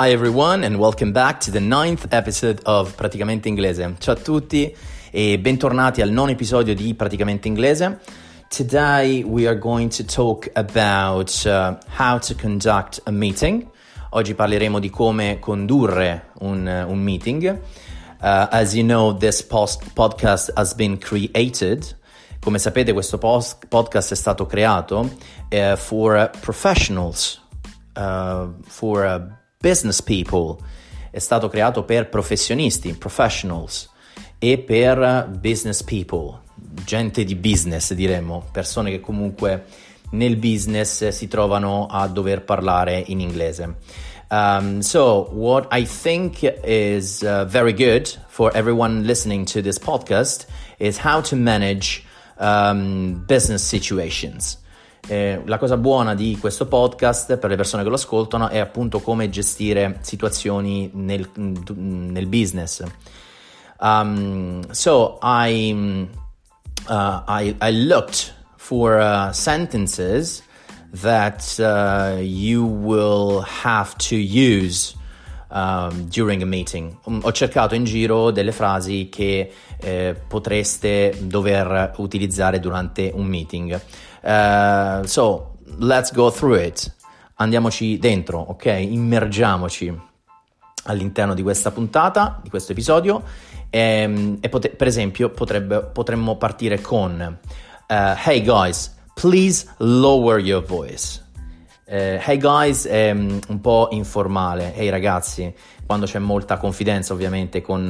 [0.00, 3.96] Hi everyone and welcome back to the ninth episode of Praticamente Inglese.
[3.98, 4.72] Ciao a tutti
[5.10, 7.98] e bentornati al nono episodio di Praticamente Inglese.
[8.46, 13.68] Today we are going to talk about uh, how to conduct a meeting.
[14.10, 17.58] Oggi parleremo di come condurre un, uh, un meeting.
[18.20, 21.96] Uh, as you know, this post- podcast has been created.
[22.38, 25.10] Come sapete, questo post- podcast è stato creato
[25.50, 27.42] uh, for professionals,
[27.96, 30.56] uh, for business people,
[31.10, 33.88] è stato creato per professionisti, professionals,
[34.38, 36.40] e per business people,
[36.84, 39.64] gente di business diremmo, persone che comunque
[40.10, 43.74] nel business si trovano a dover parlare in inglese.
[44.30, 50.46] Um, so, what I think is uh, very good for everyone listening to this podcast
[50.78, 52.04] is how to manage
[52.38, 54.58] um, business situations.
[55.06, 59.00] Eh, la cosa buona di questo podcast per le persone che lo ascoltano è appunto
[59.00, 62.82] come gestire situazioni nel, nel business.
[63.80, 66.08] Um, so I,
[66.88, 70.42] uh, I, I, looked for uh, sentences
[71.00, 74.96] that uh, you will have to use
[75.50, 76.96] um, during a meeting.
[77.04, 79.50] Um, ho cercato in giro delle frasi che
[79.80, 83.80] eh, potreste dover utilizzare durante un meeting.
[84.28, 86.94] Uh, so, let's go through it.
[87.36, 88.66] Andiamoci dentro, ok?
[88.66, 89.98] Immergiamoci
[90.84, 93.22] all'interno di questa puntata, di questo episodio.
[93.70, 97.38] E, ehm, e pot- per esempio, potrebbe, potremmo partire con
[97.88, 101.24] uh, Hey guys, please lower your voice.
[101.86, 105.50] Uh, hey guys è um, un po' informale, hey ragazzi,
[105.88, 107.88] quando c'è molta confidenza ovviamente con,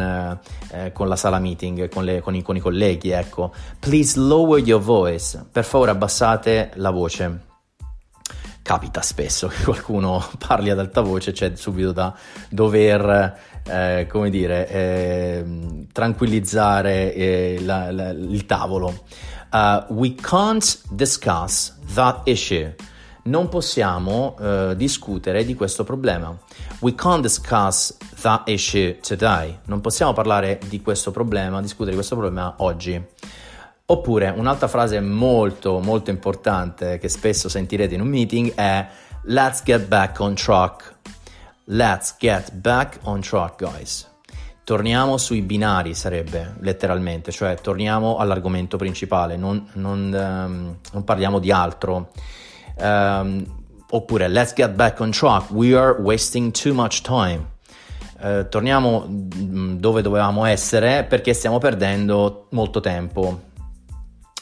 [0.70, 3.52] eh, con la sala meeting, con, le, con, i, con, i, colleghi, ecco.
[3.80, 7.46] Please lower your voice, per favore abbassate la voce.
[8.62, 12.16] Capita spesso che qualcuno parli ad alta voce, c'è subito da
[12.48, 15.44] dover, eh, come dire, eh,
[15.92, 19.06] tranquillizzare eh, la, la, il tavolo.
[19.50, 22.72] Uh, we can't discuss that issue
[23.28, 26.36] non possiamo uh, discutere di questo problema.
[26.80, 29.58] We can't discuss that issue today.
[29.64, 33.00] Non possiamo parlare di questo problema, discutere di questo problema oggi.
[33.90, 38.86] Oppure un'altra frase molto molto importante che spesso sentirete in un meeting è
[39.24, 40.96] let's get back on track.
[41.64, 44.06] Let's get back on track, guys.
[44.64, 51.50] Torniamo sui binari, sarebbe letteralmente, cioè torniamo all'argomento principale, non, non, um, non parliamo di
[51.50, 52.10] altro.
[52.80, 53.46] Um,
[53.90, 57.46] oppure let's get back on track, we are wasting too much time.
[58.20, 63.46] Uh, torniamo mm, dove dovevamo essere perché stiamo perdendo molto tempo.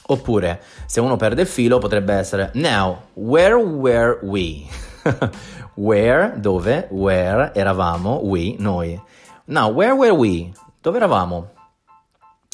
[0.08, 4.66] Oppure, se uno perde il filo, potrebbe essere Now, where were we?
[5.74, 9.00] where, dove, where, eravamo, we, noi.
[9.46, 10.52] Now, where were we?
[10.80, 11.48] Dove eravamo?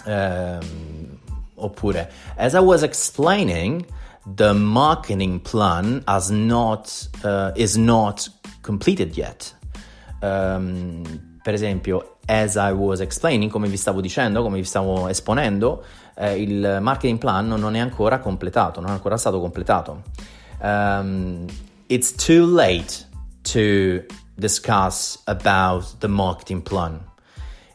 [0.07, 1.19] Um,
[1.57, 3.85] oppure, as I was explaining,
[4.25, 8.29] the marketing plan has not, uh, is not
[8.63, 9.55] completed yet.
[10.21, 11.03] Um,
[11.43, 15.85] per esempio, as I was explaining, come vi stavo dicendo, come vi stavo esponendo,
[16.15, 20.03] eh, il marketing plan non è ancora completato, non è ancora stato completato.
[20.61, 21.47] Um,
[21.89, 23.07] it's too late
[23.43, 24.05] to
[24.37, 27.01] discuss about the marketing plan.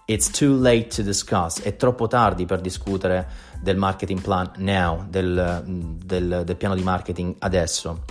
[0.05, 1.61] It's too late to discuss.
[1.61, 3.27] È troppo tardi per discutere
[3.61, 5.63] del marketing plan now, del,
[6.03, 8.03] del, del piano di marketing adesso.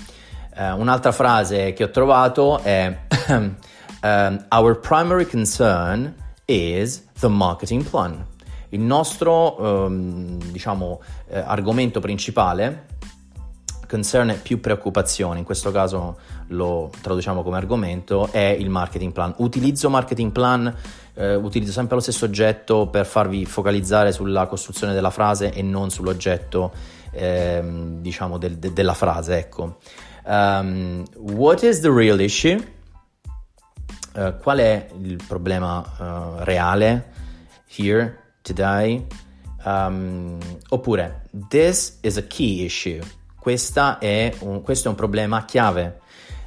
[0.57, 2.99] Uh, un'altra frase che ho trovato è
[3.29, 3.57] um,
[4.51, 6.15] Our primary concern
[6.45, 8.25] is the marketing plan.
[8.71, 12.87] Il nostro, um, diciamo, eh, argomento principale
[13.87, 16.19] concern è più preoccupazione, in questo caso
[16.49, 19.35] lo traduciamo come argomento, è il marketing plan.
[19.39, 20.75] Utilizzo marketing plan,
[21.15, 25.91] eh, utilizzo sempre lo stesso oggetto per farvi focalizzare sulla costruzione della frase e non
[25.91, 26.73] sull'oggetto,
[27.13, 27.63] eh,
[28.01, 29.79] diciamo, del, de, della frase, ecco.
[30.25, 32.75] Um, what is the real issue?
[34.15, 37.13] Uh, qual è il problema uh, reale
[37.67, 39.07] here, today?
[39.65, 40.39] Um,
[40.71, 43.01] oppure, this is a key issue.
[43.51, 46.01] È un, questo è un problema chiave.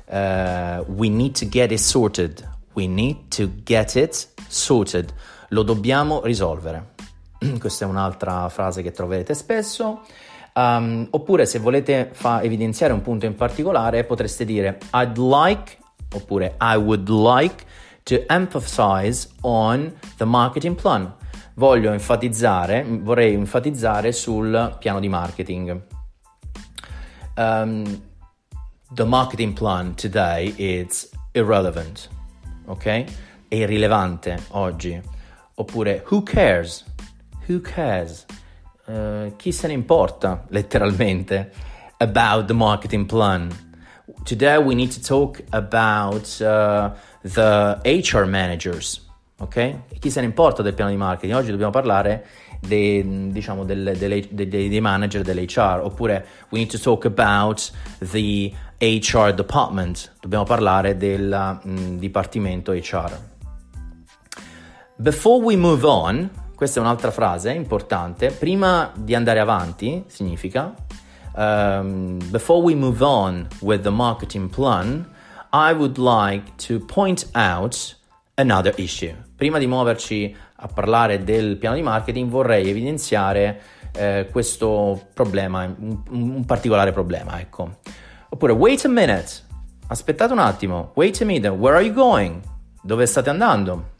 [0.05, 2.45] Uh, we need to get it sorted.
[2.73, 5.13] We need to get it sorted.
[5.49, 6.95] Lo dobbiamo risolvere.
[7.59, 10.01] Questa è un'altra frase che troverete spesso.
[10.53, 15.77] Um, oppure se volete fa- evidenziare un punto in particolare potreste dire I'd like
[16.13, 17.63] oppure I would like
[18.03, 21.13] to emphasize on the marketing plan.
[21.53, 25.98] Voglio enfatizzare, vorrei enfatizzare sul piano di marketing.
[27.39, 28.01] Um,
[28.91, 32.09] the marketing plan today is irrelevant,
[32.67, 33.05] ok?
[33.47, 35.01] È irrilevante oggi.
[35.55, 36.83] Oppure who cares?
[37.47, 38.25] Who cares?
[38.85, 41.53] Uh, chi se ne importa, letteralmente,
[41.99, 43.49] about the marketing plan?
[44.25, 46.91] Today we need to talk about uh,
[47.21, 48.99] the HR managers,
[49.39, 49.83] ok?
[49.97, 51.37] Chi se ne importa del piano di marketing?
[51.37, 52.25] Oggi dobbiamo parlare
[52.59, 58.53] dei, diciamo, del, dei, dei, dei manager dell'HR, oppure we need to talk about the
[58.79, 63.17] HR department, dobbiamo parlare del mm, dipartimento HR.
[64.95, 70.73] Before we move on, questa è un'altra frase importante, prima di andare avanti significa
[71.35, 75.05] um, before we move on with the marketing plan,
[75.51, 77.95] I would like to point out
[78.37, 79.15] another issue.
[79.35, 83.61] Prima di muoverci a parlare del piano di marketing vorrei evidenziare
[83.93, 87.77] eh, questo problema, un, un, particolare problema, ecco.
[88.29, 89.27] Oppure wait a minute,
[89.87, 92.41] aspettate un attimo, wait a minute, where are you going?
[92.81, 93.97] Dove state andando?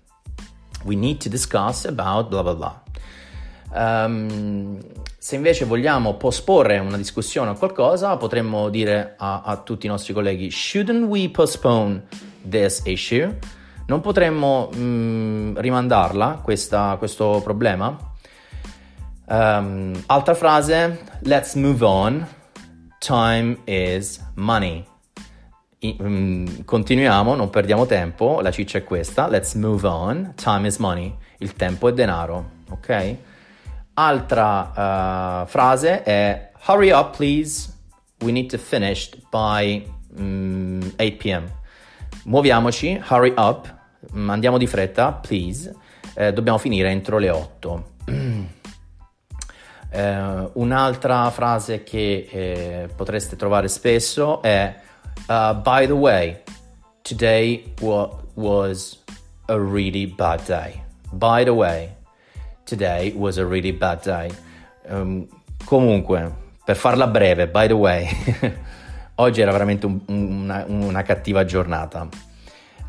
[0.84, 2.84] We need to discuss about bla bla bla.
[3.72, 4.80] Um,
[5.18, 10.14] se invece vogliamo posporre una discussione o qualcosa, potremmo dire a, a tutti i nostri
[10.14, 12.04] colleghi: Shouldn't we postpone
[12.48, 13.36] this issue?
[13.90, 17.98] Non potremmo mh, mm, rimandarla questa, questo problema?
[19.26, 22.28] Um, altra frase, let's move on.
[23.00, 24.86] Time is money.
[25.80, 28.42] I, um, continuiamo, non perdiamo tempo.
[28.42, 29.28] La ciccia è questa.
[29.28, 30.34] Let's move on.
[30.36, 31.12] Time is money.
[31.40, 32.52] Il tempo è denaro.
[32.70, 33.16] Ok?
[33.96, 37.74] Altra uh, frase è hurry up, please.
[38.20, 39.84] We need to finish by
[40.16, 41.52] um, 8 pm.
[42.26, 43.78] Muoviamoci, hurry up
[44.28, 45.74] andiamo di fretta, please,
[46.16, 47.84] eh, dobbiamo finire entro le 8.
[49.92, 54.76] eh, un'altra frase che eh, potreste trovare spesso è
[55.28, 56.42] uh, By the way,
[57.02, 59.04] today wa- was
[59.48, 60.82] a really bad day.
[61.12, 61.96] By the way,
[62.66, 64.30] today was a really bad day.
[64.88, 65.28] Um,
[65.66, 66.32] comunque,
[66.64, 68.08] per farla breve, by the way,
[69.16, 72.08] oggi era veramente un, una, una cattiva giornata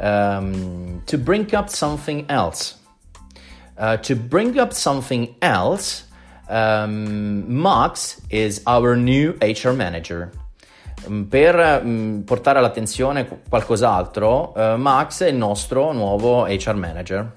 [0.00, 2.76] um, to bring up something else.
[3.76, 6.04] Uh, to bring up something else,
[6.48, 10.32] um, Max is our new HR manager.
[11.06, 17.32] Um, per um, portare all'attenzione qualcos'altro, uh, Max è il nostro nuovo HR manager.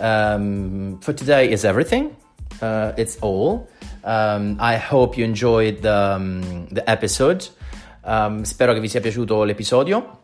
[0.00, 2.16] Um, for today is everything.
[2.60, 3.68] Uh, it's all.
[4.02, 7.46] Um, I hope you enjoyed the, um, the episode.
[8.42, 10.20] spero che vi sia piaciuto l'episodio.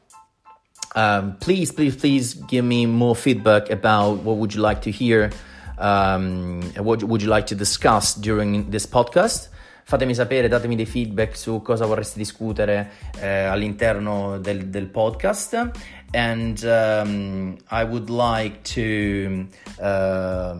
[0.96, 5.30] Um, please, please, please give me more feedback about what would you like to hear,
[5.76, 9.50] um, what would you like to discuss during this podcast.
[9.88, 15.70] Fatemi sapere, datemi dei feedback su cosa vorreste discutere eh, all'interno del, del, podcast.
[16.12, 19.46] And um, I would like to
[19.80, 20.56] uh,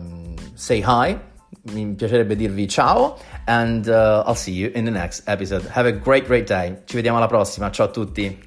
[0.53, 1.19] say hi.
[1.73, 3.17] Mi piacerebbe dirvi ciao.
[3.47, 5.65] And uh, I'll see you in the next episode.
[5.71, 6.83] Have a great, great day.
[6.85, 7.69] Ci vediamo alla prossima.
[7.69, 8.46] Ciao a tutti.